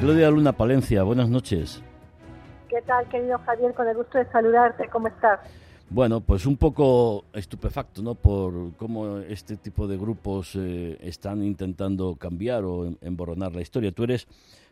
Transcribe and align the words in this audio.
Claudia 0.00 0.30
Luna 0.30 0.52
Palencia, 0.52 1.02
buenas 1.02 1.28
noches. 1.28 1.82
¿Qué 2.68 2.80
tal, 2.86 3.08
querido 3.08 3.36
Javier? 3.38 3.74
Con 3.74 3.88
el 3.88 3.96
gusto 3.96 4.18
de 4.18 4.30
saludarte. 4.30 4.88
¿Cómo 4.90 5.08
estás? 5.08 5.40
Bueno, 5.90 6.20
pues 6.20 6.46
un 6.46 6.56
poco 6.56 7.24
estupefacto, 7.32 8.00
¿no? 8.00 8.14
Por 8.14 8.76
cómo 8.76 9.18
este 9.18 9.56
tipo 9.56 9.88
de 9.88 9.96
grupos 9.96 10.54
eh, 10.54 10.96
están 11.00 11.42
intentando 11.42 12.14
cambiar 12.14 12.62
o 12.64 12.94
emborronar 13.00 13.56
la 13.56 13.60
historia. 13.60 13.90
Tú 13.90 14.04
eres 14.04 14.28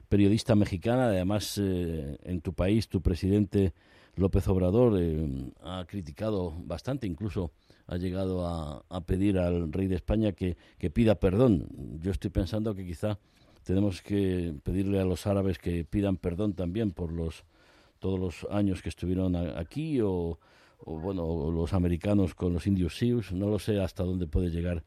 periodista 0.08 0.54
mexicana, 0.54 1.06
además 1.06 1.58
eh, 1.60 2.18
en 2.22 2.40
tu 2.40 2.52
país 2.52 2.88
tu 2.88 3.00
presidente 3.00 3.74
López 4.14 4.46
Obrador 4.46 4.94
eh, 4.96 5.50
ha 5.64 5.84
criticado 5.88 6.54
bastante, 6.56 7.08
incluso 7.08 7.50
ha 7.88 7.96
llegado 7.96 8.46
a, 8.46 9.00
pedir 9.00 9.38
al 9.38 9.72
rey 9.72 9.88
de 9.88 9.96
España 9.96 10.30
que, 10.30 10.56
que, 10.78 10.88
pida 10.88 11.16
perdón. 11.16 11.66
Yo 12.00 12.12
estoy 12.12 12.30
pensando 12.30 12.76
que 12.76 12.86
quizá 12.86 13.18
tenemos 13.66 14.00
que 14.00 14.54
pedirle 14.62 15.00
a 15.00 15.04
los 15.04 15.26
árabes 15.26 15.58
que 15.58 15.84
pidan 15.84 16.16
perdón 16.16 16.54
también 16.54 16.92
por 16.92 17.12
los 17.12 17.44
todos 17.98 18.20
los 18.20 18.46
años 18.50 18.80
que 18.80 18.88
estuvieron 18.88 19.34
aquí 19.34 20.00
o, 20.00 20.38
bueno 20.84 21.50
los 21.50 21.72
americanos 21.72 22.34
con 22.34 22.52
los 22.52 22.66
indios 22.68 22.96
Sioux. 22.96 23.32
No 23.32 23.48
lo 23.48 23.58
sé 23.58 23.80
hasta 23.80 24.04
dónde 24.04 24.28
puede 24.28 24.50
llegar 24.50 24.84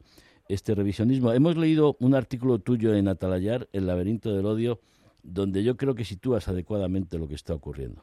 este 0.48 0.74
revisionismo. 0.74 1.30
Hemos 1.32 1.56
leído 1.58 1.96
un 2.00 2.14
artículo 2.14 2.58
tuyo 2.58 2.94
en 2.94 3.08
Atalayar, 3.08 3.68
El 3.72 3.86
laberinto 3.86 4.34
del 4.34 4.46
odio, 4.46 4.80
donde 5.22 5.62
yo 5.62 5.76
creo 5.76 5.94
que 5.94 6.04
sitúas 6.04 6.48
adecuadamente 6.48 7.18
lo 7.18 7.28
que 7.28 7.34
está 7.34 7.52
ocurriendo. 7.54 8.02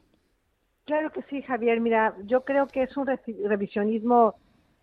Claro 0.85 1.11
que 1.11 1.23
sí, 1.23 1.41
Javier. 1.41 1.81
Mira, 1.81 2.15
yo 2.25 2.45
creo 2.45 2.67
que 2.67 2.83
es 2.83 2.95
un 2.95 3.07
revisionismo 3.45 4.35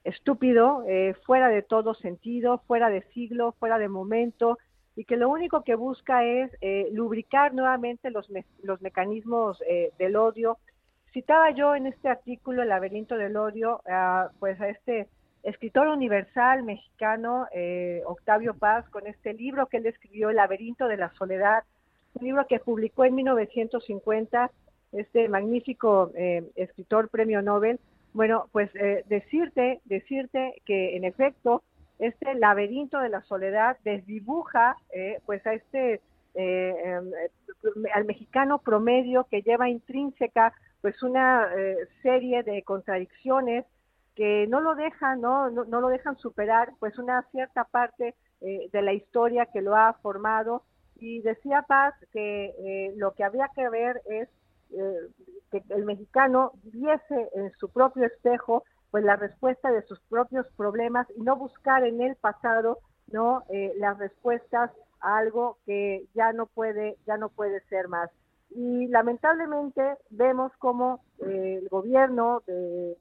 estúpido, 0.02 0.84
eh, 0.88 1.14
fuera 1.24 1.48
de 1.48 1.62
todo 1.62 1.94
sentido, 1.94 2.58
fuera 2.66 2.90
de 2.90 3.02
siglo, 3.14 3.54
fuera 3.60 3.78
de 3.78 3.88
momento, 3.88 4.58
y 4.96 5.04
que 5.04 5.16
lo 5.16 5.28
único 5.28 5.62
que 5.62 5.74
busca 5.74 6.24
es 6.24 6.50
eh, 6.60 6.88
lubricar 6.92 7.54
nuevamente 7.54 8.10
los, 8.10 8.28
los 8.62 8.80
mecanismos 8.80 9.62
eh, 9.68 9.92
del 9.98 10.16
odio. 10.16 10.58
Citaba 11.12 11.50
yo 11.50 11.74
en 11.74 11.86
este 11.86 12.08
artículo 12.08 12.62
El 12.62 12.68
laberinto 12.68 13.16
del 13.16 13.36
odio, 13.36 13.80
pues 14.40 14.60
a 14.60 14.68
este 14.68 15.08
escritor 15.44 15.86
universal 15.88 16.64
mexicano, 16.64 17.46
Octavio 18.04 18.54
Paz, 18.54 18.88
con 18.90 19.06
este 19.06 19.32
libro 19.32 19.66
que 19.66 19.76
él 19.76 19.86
escribió, 19.86 20.30
El 20.30 20.36
laberinto 20.36 20.88
de 20.88 20.96
la 20.96 21.12
soledad, 21.12 21.62
un 22.14 22.24
libro 22.24 22.46
que 22.48 22.58
publicó 22.58 23.04
en 23.04 23.14
1950 23.14 24.50
este 24.94 25.28
magnífico 25.28 26.12
eh, 26.14 26.44
escritor 26.54 27.08
premio 27.08 27.42
Nobel, 27.42 27.80
bueno, 28.12 28.48
pues 28.52 28.70
eh, 28.76 29.04
decirte, 29.08 29.80
decirte 29.84 30.62
que 30.64 30.96
en 30.96 31.04
efecto 31.04 31.64
este 31.98 32.34
laberinto 32.34 32.98
de 32.98 33.08
la 33.08 33.22
soledad 33.22 33.76
desdibuja 33.84 34.76
eh, 34.92 35.20
pues 35.26 35.46
a 35.46 35.54
este 35.54 36.00
em, 36.34 37.12
al 37.94 38.04
mexicano 38.04 38.58
promedio 38.58 39.24
que 39.30 39.42
lleva 39.42 39.68
intrínseca 39.68 40.52
pues 40.80 41.00
una 41.02 41.48
serie 42.02 42.42
de 42.42 42.62
contradicciones 42.62 43.64
que 44.16 44.46
no 44.48 44.60
lo 44.60 44.74
dejan 44.74 45.20
no, 45.20 45.48
no, 45.50 45.64
no 45.64 45.80
lo 45.80 45.88
dejan 45.88 46.18
superar 46.18 46.72
pues 46.80 46.98
una 46.98 47.22
cierta 47.30 47.64
parte 47.64 48.14
de 48.40 48.82
la 48.82 48.92
historia 48.92 49.46
que 49.46 49.62
lo 49.62 49.74
ha 49.76 49.94
formado. 50.02 50.64
Y 50.96 51.20
decía 51.20 51.62
Paz 51.62 51.94
que 52.12 52.92
lo 52.96 53.12
que 53.12 53.24
había 53.24 53.48
que 53.54 53.68
ver 53.70 54.02
es 54.06 54.28
eh, 54.76 55.08
que 55.52 55.62
el 55.68 55.84
mexicano 55.84 56.52
viese 56.64 57.30
en 57.34 57.52
su 57.60 57.68
propio 57.68 58.06
espejo 58.06 58.64
pues 58.94 59.02
la 59.02 59.16
respuesta 59.16 59.72
de 59.72 59.82
sus 59.88 59.98
propios 60.02 60.46
problemas 60.56 61.08
y 61.16 61.22
no 61.22 61.34
buscar 61.34 61.84
en 61.84 62.00
el 62.00 62.14
pasado 62.14 62.78
no 63.10 63.42
eh, 63.48 63.72
las 63.76 63.98
respuestas 63.98 64.70
a 65.00 65.16
algo 65.18 65.58
que 65.66 66.06
ya 66.14 66.32
no 66.32 66.46
puede 66.46 66.96
ya 67.04 67.16
no 67.16 67.28
puede 67.28 67.60
ser 67.62 67.88
más. 67.88 68.08
Y 68.50 68.86
lamentablemente 68.86 69.82
vemos 70.10 70.52
como 70.58 71.00
eh, 71.26 71.58
el 71.60 71.68
gobierno 71.70 72.44
de 72.46 72.96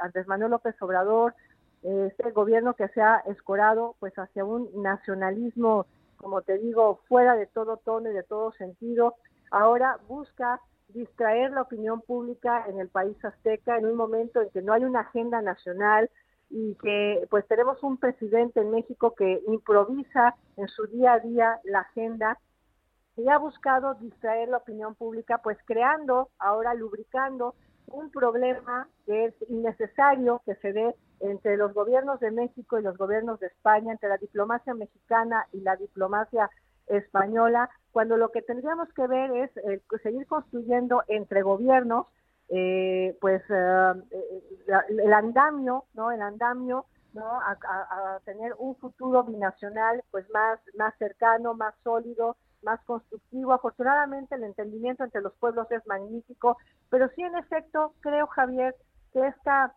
Andrés 0.00 0.26
Manuel 0.26 0.50
López 0.50 0.74
Obrador 0.82 1.36
este 1.84 2.32
gobierno 2.32 2.74
que 2.74 2.88
se 2.88 3.00
ha 3.00 3.18
escorado 3.28 3.94
pues 4.00 4.12
hacia 4.18 4.44
un 4.44 4.68
nacionalismo 4.82 5.86
como 6.16 6.42
te 6.42 6.58
digo 6.58 6.98
fuera 7.06 7.36
de 7.36 7.46
todo 7.46 7.76
tono 7.76 8.10
y 8.10 8.12
de 8.12 8.24
todo 8.24 8.50
sentido 8.54 9.14
ahora 9.52 10.00
busca 10.08 10.60
distraer 10.88 11.50
la 11.52 11.62
opinión 11.62 12.00
pública 12.00 12.64
en 12.68 12.80
el 12.80 12.88
país 12.88 13.16
azteca 13.24 13.76
en 13.76 13.86
un 13.86 13.96
momento 13.96 14.40
en 14.40 14.50
que 14.50 14.62
no 14.62 14.72
hay 14.72 14.84
una 14.84 15.00
agenda 15.00 15.42
nacional 15.42 16.10
y 16.48 16.74
que 16.76 17.26
pues 17.30 17.46
tenemos 17.48 17.82
un 17.82 17.96
presidente 17.96 18.60
en 18.60 18.70
México 18.70 19.14
que 19.14 19.42
improvisa 19.48 20.36
en 20.56 20.68
su 20.68 20.86
día 20.86 21.14
a 21.14 21.20
día 21.20 21.60
la 21.64 21.80
agenda 21.80 22.38
y 23.16 23.28
ha 23.28 23.38
buscado 23.38 23.94
distraer 23.94 24.48
la 24.48 24.58
opinión 24.58 24.94
pública 24.94 25.38
pues 25.38 25.58
creando, 25.64 26.30
ahora 26.38 26.74
lubricando 26.74 27.54
un 27.88 28.10
problema 28.10 28.88
que 29.06 29.26
es 29.26 29.34
innecesario 29.48 30.42
que 30.44 30.54
se 30.56 30.72
dé 30.72 30.94
entre 31.20 31.56
los 31.56 31.72
gobiernos 31.72 32.20
de 32.20 32.30
México 32.30 32.78
y 32.78 32.82
los 32.82 32.96
gobiernos 32.98 33.40
de 33.40 33.46
España, 33.46 33.92
entre 33.92 34.08
la 34.08 34.18
diplomacia 34.18 34.74
mexicana 34.74 35.46
y 35.52 35.60
la 35.60 35.76
diplomacia 35.76 36.50
española, 36.86 37.70
cuando 37.90 38.16
lo 38.16 38.30
que 38.30 38.42
tendríamos 38.42 38.92
que 38.92 39.06
ver 39.06 39.30
es 39.30 39.56
eh, 39.56 39.80
seguir 40.02 40.26
construyendo 40.26 41.02
entre 41.08 41.42
gobiernos, 41.42 42.06
eh, 42.48 43.16
pues 43.20 43.42
eh, 43.48 43.92
el 44.88 45.12
andamio, 45.12 45.84
¿no? 45.94 46.12
El 46.12 46.22
andamio, 46.22 46.86
¿no? 47.14 47.40
A, 47.40 48.20
tener 48.24 48.54
un 48.58 48.76
futuro 48.76 49.24
binacional, 49.24 50.02
pues 50.10 50.28
más, 50.30 50.60
más 50.76 50.94
cercano, 50.98 51.54
más 51.54 51.74
sólido, 51.82 52.36
más 52.62 52.80
constructivo. 52.84 53.52
Afortunadamente 53.52 54.34
el 54.34 54.44
entendimiento 54.44 55.02
entre 55.02 55.22
los 55.22 55.32
pueblos 55.34 55.70
es 55.70 55.86
magnífico, 55.86 56.58
pero 56.90 57.08
sí 57.16 57.22
en 57.22 57.36
efecto 57.36 57.94
creo, 58.00 58.26
Javier, 58.26 58.74
que 59.12 59.26
esta 59.26 59.74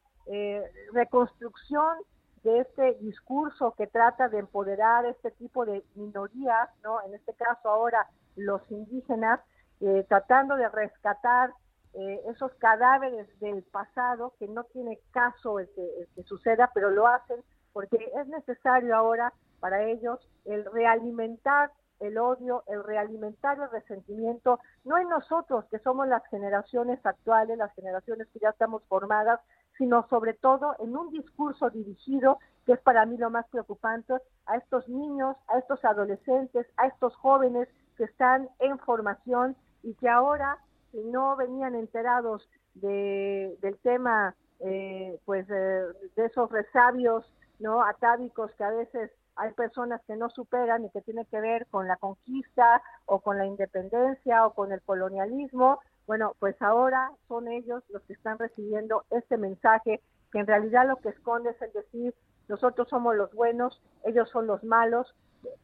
reconstrucción 0.94 1.98
de 2.44 2.60
este 2.60 2.94
discurso 3.02 3.74
que 3.78 3.88
trata 3.88 4.30
de 4.30 4.40
empoderar 4.40 5.06
este 5.06 5.32
tipo 5.32 5.66
de 5.66 5.84
minorías, 5.96 6.70
¿no? 6.84 7.02
En 7.04 7.14
este 7.14 7.34
caso 7.34 7.70
ahora 7.70 8.08
los 8.36 8.62
indígenas, 8.72 9.40
eh, 9.82 10.06
tratando 10.08 10.56
de 10.56 10.70
rescatar 10.70 11.52
eh, 11.94 12.22
esos 12.28 12.54
cadáveres 12.56 13.28
del 13.40 13.64
pasado, 13.64 14.34
que 14.40 14.48
no 14.48 14.64
tiene 14.66 15.00
caso 15.12 15.60
el 15.60 15.70
que, 15.76 16.24
suceda, 16.24 16.70
pero 16.74 16.92
lo 16.92 17.08
hacen 17.08 17.44
porque 17.74 18.12
es 18.16 18.28
necesario 18.28 18.96
ahora 18.96 19.34
para 19.60 19.84
ellos 19.84 20.20
el 20.46 20.66
realimentar 20.66 21.72
el 22.00 22.18
odio, 22.18 22.64
el 22.68 22.84
realimentar 22.84 23.58
el 23.60 23.70
resentimiento, 23.72 24.60
no 24.86 24.98
en 24.98 25.10
nosotros, 25.10 25.66
que 25.70 25.80
somos 25.80 26.08
las 26.08 26.26
generaciones 26.28 27.04
actuales, 27.06 27.58
las 27.58 27.74
generaciones 27.74 28.28
que 28.32 28.40
ya 28.40 28.50
estamos 28.50 28.84
formadas, 28.88 29.42
sino 29.80 30.06
sobre 30.10 30.34
todo 30.36 30.76
en 30.80 30.96
un 30.96 31.10
discurso 31.10 31.70
dirigido, 31.72 32.38
que 32.66 32.74
es 32.74 32.80
para 32.82 33.06
mí 33.06 33.18
lo 33.18 33.32
más 33.32 33.48
preocupante, 33.48 34.14
a 34.46 34.58
estos 34.58 34.88
niños, 34.90 35.36
a 35.48 35.58
estos 35.58 35.84
adolescentes, 35.86 36.68
a 36.78 36.88
estos 36.88 37.16
jóvenes 37.16 37.68
que 37.98 38.04
están 38.04 38.50
en 38.60 38.78
formación 38.80 39.56
y 39.82 39.96
que 39.96 40.10
ahora, 40.10 40.58
si 40.92 41.00
no 41.06 41.36
venían 41.38 41.76
enterados 41.76 42.48
de, 42.76 43.58
del 43.62 43.78
tema, 43.80 44.36
eh, 44.60 45.18
pues 45.26 45.48
de 45.48 45.96
esos 46.18 46.52
resabios 46.52 47.26
no 47.60 47.82
atávicos 47.84 48.52
que 48.56 48.64
a 48.66 48.72
veces 48.72 49.12
hay 49.38 49.54
personas 49.54 50.02
que 50.06 50.18
no 50.18 50.30
superan 50.30 50.84
y 50.84 50.90
que 50.90 51.02
tiene 51.02 51.26
que 51.26 51.40
ver 51.40 51.66
con 51.68 51.88
la 51.88 51.96
conquista 51.96 52.82
o 53.06 53.20
con 53.20 53.38
la 53.38 53.46
independencia 53.46 54.46
o 54.46 54.54
con 54.54 54.74
el 54.74 54.82
colonialismo, 54.82 55.80
bueno, 56.10 56.36
pues 56.40 56.60
ahora 56.60 57.12
son 57.28 57.48
ellos 57.48 57.84
los 57.90 58.02
que 58.02 58.14
están 58.14 58.40
recibiendo 58.40 59.06
este 59.12 59.38
mensaje 59.38 60.02
que 60.32 60.40
en 60.40 60.48
realidad 60.48 60.88
lo 60.88 60.96
que 60.96 61.10
esconde 61.10 61.52
es 61.52 61.62
el 61.62 61.72
decir, 61.72 62.16
nosotros 62.48 62.90
somos 62.90 63.16
los 63.16 63.32
buenos, 63.32 63.80
ellos 64.04 64.28
son 64.32 64.48
los 64.48 64.64
malos, 64.64 65.14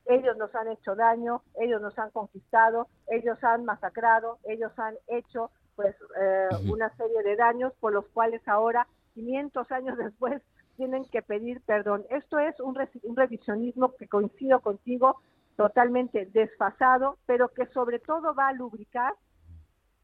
ellos 0.06 0.38
nos 0.38 0.54
han 0.54 0.68
hecho 0.68 0.96
daño, 0.96 1.42
ellos 1.60 1.82
nos 1.82 1.98
han 1.98 2.12
conquistado, 2.12 2.88
ellos 3.08 3.44
han 3.44 3.66
masacrado, 3.66 4.38
ellos 4.44 4.72
han 4.78 4.94
hecho 5.08 5.50
pues 5.76 5.96
eh, 6.22 6.50
una 6.72 6.96
serie 6.96 7.24
de 7.24 7.36
daños 7.38 7.74
por 7.80 7.92
los 7.92 8.06
cuales 8.10 8.48
ahora, 8.48 8.86
500 9.16 9.72
años 9.72 9.98
después, 9.98 10.44
tienen 10.78 11.06
que 11.06 11.24
pedir 11.24 11.60
perdón. 11.62 12.06
Esto 12.12 12.38
es 12.38 12.60
un, 12.60 12.78
un 13.02 13.16
revisionismo 13.16 13.96
que 13.96 14.08
coincido 14.08 14.60
contigo, 14.60 15.20
totalmente 15.58 16.28
desfasado, 16.28 17.18
pero 17.26 17.48
que 17.48 17.66
sobre 17.74 17.98
todo 17.98 18.36
va 18.36 18.50
a 18.50 18.54
lubricar 18.54 19.16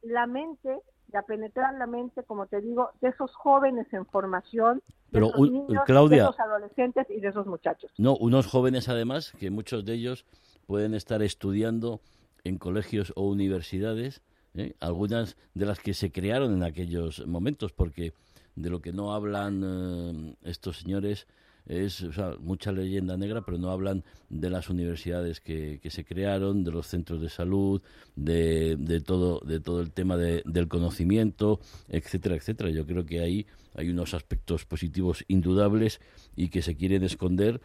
la 0.01 0.27
mente, 0.27 0.79
a 1.13 1.21
penetrar 1.23 1.73
la 1.75 1.87
mente, 1.87 2.23
como 2.23 2.47
te 2.47 2.61
digo, 2.61 2.91
de 3.01 3.09
esos 3.09 3.33
jóvenes 3.35 3.87
en 3.91 4.05
formación, 4.05 4.81
Pero, 5.11 5.27
de, 5.27 5.31
esos 5.33 5.51
niños, 5.51 6.09
de 6.09 6.17
esos 6.17 6.39
adolescentes 6.39 7.07
y 7.09 7.19
de 7.19 7.27
esos 7.27 7.45
muchachos. 7.45 7.91
No, 7.97 8.15
unos 8.15 8.47
jóvenes 8.47 8.87
además, 8.87 9.33
que 9.39 9.49
muchos 9.49 9.83
de 9.85 9.93
ellos 9.93 10.25
pueden 10.67 10.93
estar 10.93 11.21
estudiando 11.21 11.99
en 12.43 12.57
colegios 12.57 13.11
o 13.15 13.27
universidades, 13.27 14.21
¿eh? 14.55 14.73
algunas 14.79 15.37
de 15.53 15.65
las 15.65 15.79
que 15.79 15.93
se 15.93 16.11
crearon 16.11 16.53
en 16.53 16.63
aquellos 16.63 17.25
momentos, 17.27 17.73
porque 17.73 18.13
de 18.55 18.69
lo 18.69 18.81
que 18.81 18.93
no 18.93 19.13
hablan 19.13 19.61
eh, 19.63 20.35
estos 20.43 20.79
señores 20.79 21.27
es 21.65 22.05
mucha 22.39 22.71
leyenda 22.71 23.17
negra, 23.17 23.41
pero 23.41 23.57
no 23.57 23.69
hablan 23.69 24.03
de 24.29 24.49
las 24.49 24.69
universidades 24.69 25.39
que, 25.39 25.79
se 25.89 26.05
crearon, 26.05 26.63
de 26.63 26.71
los 26.71 26.87
centros 26.87 27.21
de 27.21 27.29
salud, 27.29 27.81
de, 28.15 28.75
de 28.77 29.01
todo, 29.01 29.39
de 29.41 29.59
todo 29.59 29.81
el 29.81 29.91
tema 29.91 30.17
del 30.17 30.67
conocimiento, 30.67 31.59
etcétera, 31.89 32.35
etcétera. 32.35 32.69
Yo 32.69 32.85
creo 32.85 33.05
que 33.05 33.19
ahí 33.19 33.45
hay 33.75 33.89
unos 33.89 34.13
aspectos 34.13 34.65
positivos 34.65 35.23
indudables 35.27 36.01
y 36.35 36.49
que 36.49 36.61
se 36.61 36.75
quieren 36.75 37.03
esconder 37.03 37.61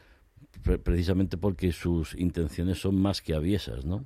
precisamente 0.83 1.37
porque 1.37 1.73
sus 1.73 2.15
intenciones 2.15 2.81
son 2.81 3.01
más 3.01 3.23
que 3.23 3.35
aviesas, 3.35 3.85
¿no? 3.85 4.05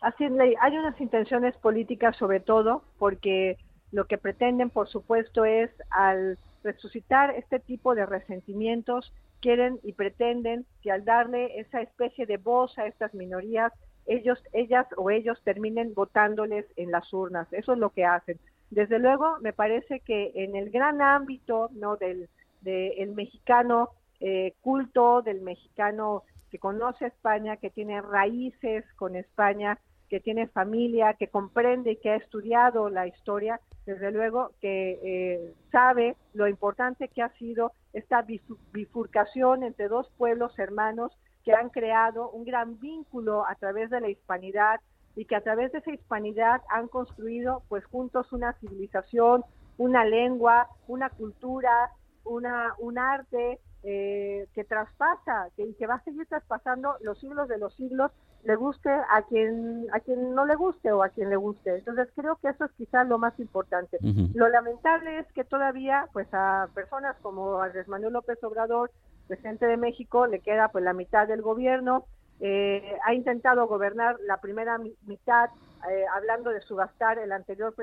Así 0.00 0.24
hay 0.24 0.76
unas 0.76 1.00
intenciones 1.00 1.56
políticas 1.56 2.16
sobre 2.16 2.40
todo 2.40 2.84
porque 2.98 3.56
lo 3.90 4.06
que 4.06 4.18
pretenden, 4.18 4.70
por 4.70 4.88
supuesto, 4.88 5.44
es 5.44 5.70
al 5.90 6.38
resucitar 6.64 7.30
este 7.36 7.60
tipo 7.60 7.94
de 7.94 8.06
resentimientos, 8.06 9.12
quieren 9.40 9.78
y 9.82 9.92
pretenden 9.92 10.66
que 10.82 10.90
al 10.90 11.04
darle 11.04 11.60
esa 11.60 11.82
especie 11.82 12.26
de 12.26 12.38
voz 12.38 12.76
a 12.78 12.86
estas 12.86 13.14
minorías, 13.14 13.72
ellos, 14.06 14.42
ellas 14.52 14.86
o 14.96 15.10
ellos 15.10 15.40
terminen 15.44 15.94
votándoles 15.94 16.66
en 16.76 16.90
las 16.90 17.12
urnas. 17.12 17.46
Eso 17.52 17.74
es 17.74 17.78
lo 17.78 17.90
que 17.90 18.04
hacen. 18.04 18.38
Desde 18.70 18.98
luego, 18.98 19.38
me 19.40 19.52
parece 19.52 20.00
que 20.00 20.32
en 20.34 20.56
el 20.56 20.70
gran 20.70 21.00
ámbito 21.00 21.68
no 21.72 21.96
del 21.96 22.28
mexicano 23.14 23.90
eh, 24.20 24.54
culto, 24.62 25.22
del 25.22 25.42
mexicano 25.42 26.22
que 26.50 26.58
conoce 26.58 27.06
España, 27.06 27.56
que 27.58 27.70
tiene 27.70 28.00
raíces 28.00 28.84
con 28.96 29.16
España, 29.16 29.78
que 30.08 30.20
tiene 30.20 30.46
familia, 30.48 31.14
que 31.14 31.28
comprende 31.28 31.92
y 31.92 31.96
que 31.96 32.10
ha 32.10 32.16
estudiado 32.16 32.88
la 32.88 33.06
historia, 33.06 33.60
desde 33.86 34.10
luego 34.10 34.52
que 34.60 34.98
eh, 35.02 35.54
sabe 35.70 36.16
lo 36.32 36.48
importante 36.48 37.08
que 37.08 37.22
ha 37.22 37.30
sido 37.30 37.72
esta 37.92 38.24
bifurcación 38.72 39.62
entre 39.62 39.88
dos 39.88 40.10
pueblos 40.16 40.58
hermanos 40.58 41.12
que 41.44 41.52
han 41.52 41.68
creado 41.68 42.30
un 42.30 42.44
gran 42.44 42.80
vínculo 42.80 43.46
a 43.46 43.54
través 43.56 43.90
de 43.90 44.00
la 44.00 44.08
hispanidad 44.08 44.80
y 45.16 45.26
que 45.26 45.36
a 45.36 45.42
través 45.42 45.72
de 45.72 45.78
esa 45.78 45.92
hispanidad 45.92 46.62
han 46.70 46.88
construido 46.88 47.62
pues 47.68 47.84
juntos 47.84 48.32
una 48.32 48.54
civilización, 48.54 49.44
una 49.76 50.04
lengua, 50.04 50.68
una 50.88 51.10
cultura, 51.10 51.90
una, 52.24 52.74
un 52.78 52.98
arte 52.98 53.60
eh, 53.86 54.48
que 54.54 54.64
traspasa 54.64 55.50
que, 55.56 55.62
y 55.62 55.74
que 55.74 55.86
va 55.86 55.96
a 55.96 56.04
seguir 56.04 56.26
traspasando 56.26 56.96
los 57.02 57.20
siglos 57.20 57.48
de 57.48 57.58
los 57.58 57.74
siglos 57.74 58.10
le 58.42 58.56
guste 58.56 58.88
a 58.88 59.20
quien 59.28 59.86
a 59.92 60.00
quien 60.00 60.34
no 60.34 60.46
le 60.46 60.54
guste 60.54 60.90
o 60.90 61.02
a 61.02 61.10
quien 61.10 61.28
le 61.28 61.36
guste. 61.36 61.76
Entonces 61.76 62.08
creo 62.16 62.36
que 62.36 62.48
eso 62.48 62.64
es 62.64 62.72
quizás 62.78 63.06
lo 63.06 63.18
más 63.18 63.38
importante. 63.38 63.98
Lo 64.32 64.48
lamentable 64.48 65.18
es 65.18 65.26
que 65.32 65.44
todavía 65.44 66.08
pues 66.14 66.26
a 66.32 66.68
personas 66.74 67.14
como 67.20 67.60
Andrés 67.60 67.86
Manuel 67.86 68.14
López 68.14 68.42
Obrador 68.42 68.90
presidente 69.26 69.66
de 69.66 69.76
México 69.76 70.26
le 70.26 70.40
queda 70.40 70.68
pues 70.68 70.82
la 70.82 70.94
mitad 70.94 71.28
del 71.28 71.42
gobierno. 71.42 72.06
Eh, 72.40 72.96
ha 73.04 73.12
intentado 73.12 73.66
gobernar 73.66 74.16
la 74.26 74.38
primera 74.38 74.78
mitad 74.78 75.50
eh, 75.90 76.06
hablando 76.14 76.48
de 76.50 76.62
subastar 76.62 77.18
el 77.18 77.32
anterior 77.32 77.74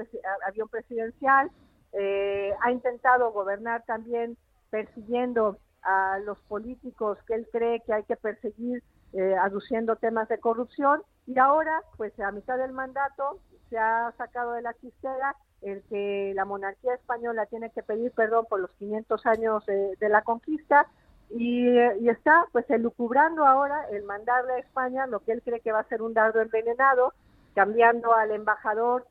avión 0.48 0.68
presidencial. 0.68 1.52
Ha 1.94 2.72
intentado 2.72 3.32
gobernar 3.32 3.84
también 3.86 4.36
persiguiendo 4.72 5.60
a 5.84 6.20
los 6.20 6.40
políticos 6.42 7.18
que 7.28 7.36
él 7.36 7.48
cree 7.52 7.82
que 7.82 7.94
hay 7.94 8.04
que 8.04 8.16
perseguir 8.16 8.84
eh, 9.14 9.36
aduciendo 9.36 9.96
temas 9.96 10.28
de 10.30 10.40
corrupción. 10.40 11.02
Y 11.28 11.38
ahora 11.40 11.82
pues 11.98 12.18
a 12.20 12.32
mitad 12.32 12.58
del 12.58 12.72
mandato 12.72 13.40
se 13.70 13.78
ha 13.78 14.14
sacado 14.18 14.54
de 14.54 14.62
la 14.62 14.74
chistera 14.76 15.36
el 15.62 15.84
que 15.84 16.34
la 16.36 16.46
monarquía 16.46 16.96
española 16.96 17.46
tiene 17.46 17.70
que 17.70 17.84
pedir 17.84 18.12
perdón 18.12 18.46
por 18.50 18.60
los 18.60 18.72
500 18.72 19.26
años 19.26 19.66
de 19.66 20.10
la 20.10 20.24
conquista. 20.24 20.88
Y, 21.34 21.78
está 22.10 22.46
pues 22.52 22.70
elucubrando 22.70 23.46
ahora 23.46 23.88
el 23.92 24.04
mandarle 24.04 24.54
a 24.54 24.60
España 24.60 25.08
lo 25.08 25.22
que 25.22 25.32
él 25.32 25.42
cree 25.42 25.62
que 25.62 25.72
va 25.72 25.80
a 25.80 25.88
ser 25.88 26.02
un 26.02 26.14
dardo 26.14 26.42
envenenado 26.42 27.14
cambiando 27.56 28.14
al 28.14 28.32
embajador 28.32 29.08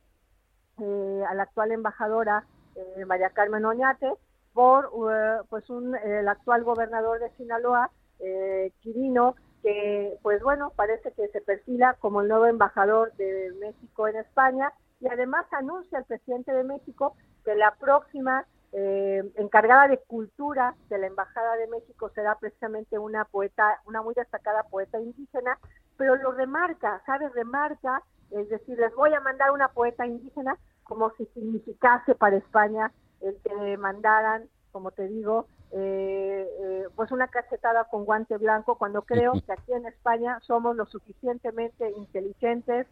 eh, 0.79 1.25
a 1.29 1.35
la 1.35 1.45
actual 1.45 1.73
embajadora 1.73 2.45
eh, 2.75 3.05
María 3.07 3.31
Carmen 3.31 3.65
Oñate 3.65 4.13
por 4.53 4.91
eh, 5.13 5.39
pues 5.49 5.69
un, 5.71 5.97
el 5.97 6.29
actual 6.29 6.65
gobernador 6.65 7.21
de 7.21 7.31
Sinaloa, 7.37 7.91
eh, 8.19 8.73
Quirino, 8.81 9.37
que 9.63 10.19
pues 10.23 10.43
bueno, 10.43 10.73
parece 10.75 11.13
que 11.13 11.29
se 11.29 11.41
perfila 11.41 11.95
como 12.01 12.23
el 12.23 12.29
nuevo 12.29 12.47
embajador 12.47 13.13
de 13.15 13.53
México 13.61 14.09
en 14.09 14.17
España 14.17 14.73
y 15.01 15.09
además 15.09 15.47
anuncia 15.53 15.99
el 15.99 16.05
presidente 16.05 16.53
de 16.53 16.65
México 16.65 17.15
que 17.45 17.55
la 17.55 17.75
próxima 17.77 18.47
eh, 18.73 19.23
encargada 19.37 19.89
de 19.89 19.99
cultura 19.99 20.77
de 20.89 20.99
la 20.99 21.09
Embajada 21.09 21.57
de 21.57 21.67
México 21.67 22.11
será 22.15 22.37
precisamente 22.37 22.99
una 22.99 23.25
poeta, 23.25 23.81
una 23.87 24.03
muy 24.03 24.15
destacada 24.15 24.63
poeta 24.65 25.01
indígena, 25.01 25.59
pero 25.97 26.17
lo 26.17 26.33
remarca, 26.33 27.03
¿sabe? 27.05 27.29
Remarca, 27.31 28.03
es 28.31 28.49
decir, 28.49 28.79
les 28.79 28.95
voy 28.95 29.13
a 29.13 29.21
mandar 29.21 29.51
una 29.51 29.69
poeta 29.69 30.07
indígena 30.07 30.57
como 30.85 31.11
si 31.17 31.27
significase 31.27 32.15
para 32.15 32.37
España 32.37 32.93
el 33.21 33.37
que 33.43 33.77
mandaran, 33.77 34.49
como 34.73 34.91
te 34.91 35.09
digo, 35.09 35.47
eh, 35.73 36.49
eh, 36.61 36.85
pues 36.97 37.13
una 37.13 37.29
cachetada 37.29 37.85
con 37.85 38.05
guante 38.05 38.37
blanco 38.39 38.77
cuando 38.77 39.03
creo 39.03 39.33
que 39.33 39.53
aquí 39.53 39.73
en 39.73 39.87
España 39.87 40.39
somos 40.43 40.75
lo 40.77 40.87
suficientemente 40.87 41.91
inteligentes, 41.97 42.87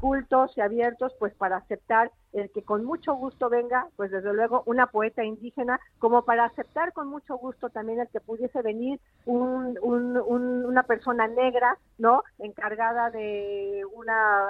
cultos 0.00 0.50
y 0.56 0.60
abiertos 0.60 1.12
pues 1.18 1.32
para 1.34 1.58
aceptar 1.58 2.10
el 2.32 2.50
que 2.50 2.62
con 2.62 2.84
mucho 2.84 3.14
gusto 3.14 3.48
venga 3.48 3.86
pues 3.96 4.10
desde 4.10 4.32
luego 4.32 4.64
una 4.66 4.86
poeta 4.88 5.22
indígena 5.22 5.78
como 6.00 6.24
para 6.24 6.44
aceptar 6.44 6.92
con 6.92 7.06
mucho 7.06 7.36
gusto 7.36 7.70
también 7.70 8.00
el 8.00 8.08
que 8.08 8.18
pudiese 8.18 8.62
venir 8.62 8.98
un, 9.26 9.78
una 9.80 10.82
persona 10.82 11.28
negra 11.28 11.78
no 11.98 12.24
encargada 12.40 13.10
de 13.10 13.84
una 13.94 14.48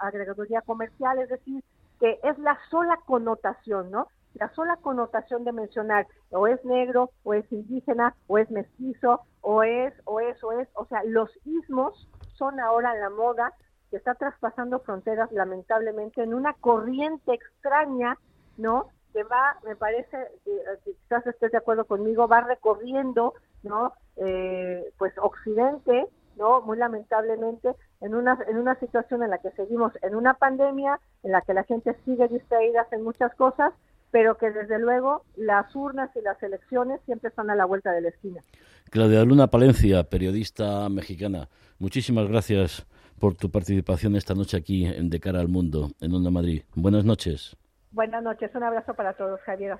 agregaduría 0.00 0.62
comercial 0.62 1.18
es 1.20 1.28
decir 1.28 1.62
que 2.00 2.18
es 2.24 2.36
la 2.38 2.58
sola 2.68 2.98
connotación 3.06 3.90
no 3.92 4.08
la 4.34 4.52
sola 4.54 4.76
connotación 4.76 5.44
de 5.44 5.52
mencionar 5.52 6.06
o 6.30 6.46
es 6.46 6.64
negro, 6.64 7.10
o 7.22 7.34
es 7.34 7.50
indígena, 7.52 8.14
o 8.26 8.38
es 8.38 8.50
mestizo, 8.50 9.20
o 9.40 9.62
es, 9.62 9.92
o 10.04 10.20
es, 10.20 10.42
o 10.42 10.52
es, 10.52 10.68
o 10.74 10.86
sea, 10.86 11.02
los 11.04 11.30
ismos 11.44 12.08
son 12.34 12.58
ahora 12.60 12.94
la 12.94 13.10
moda 13.10 13.52
que 13.90 13.98
está 13.98 14.14
traspasando 14.14 14.80
fronteras 14.80 15.30
lamentablemente 15.32 16.22
en 16.22 16.32
una 16.32 16.54
corriente 16.54 17.34
extraña, 17.34 18.16
¿no? 18.56 18.88
Que 19.12 19.22
va, 19.24 19.58
me 19.64 19.76
parece, 19.76 20.16
eh, 20.46 20.62
quizás 20.82 21.26
estés 21.26 21.52
de 21.52 21.58
acuerdo 21.58 21.84
conmigo, 21.84 22.26
va 22.26 22.40
recorriendo, 22.40 23.34
¿no? 23.62 23.92
Eh, 24.16 24.90
pues 24.96 25.12
Occidente, 25.18 26.08
¿no? 26.36 26.62
Muy 26.62 26.78
lamentablemente, 26.78 27.74
en 28.00 28.14
una, 28.14 28.38
en 28.48 28.56
una 28.56 28.78
situación 28.80 29.22
en 29.22 29.30
la 29.30 29.38
que 29.38 29.50
seguimos 29.50 29.92
en 30.00 30.14
una 30.14 30.34
pandemia, 30.34 30.98
en 31.22 31.32
la 31.32 31.42
que 31.42 31.52
la 31.52 31.64
gente 31.64 31.94
sigue 32.06 32.28
distraída 32.28 32.86
en 32.92 33.04
muchas 33.04 33.34
cosas, 33.34 33.74
pero 34.12 34.36
que 34.38 34.50
desde 34.52 34.78
luego 34.78 35.24
las 35.34 35.74
urnas 35.74 36.10
y 36.14 36.20
las 36.20 36.40
elecciones 36.42 37.00
siempre 37.06 37.30
están 37.30 37.50
a 37.50 37.56
la 37.56 37.64
vuelta 37.64 37.90
de 37.90 38.02
la 38.02 38.10
esquina. 38.10 38.42
Claudia 38.90 39.24
Luna 39.24 39.48
Palencia, 39.48 40.04
periodista 40.04 40.88
mexicana, 40.88 41.48
muchísimas 41.78 42.28
gracias 42.28 42.86
por 43.18 43.34
tu 43.34 43.50
participación 43.50 44.14
esta 44.14 44.34
noche 44.34 44.56
aquí 44.56 44.84
en 44.84 45.08
De 45.08 45.18
Cara 45.18 45.40
al 45.40 45.48
Mundo, 45.48 45.90
en 46.00 46.12
Onda 46.12 46.30
Madrid. 46.30 46.62
Buenas 46.74 47.04
noches. 47.04 47.56
Buenas 47.90 48.22
noches, 48.22 48.50
un 48.54 48.62
abrazo 48.62 48.94
para 48.94 49.14
todos, 49.14 49.40
Javier. 49.40 49.78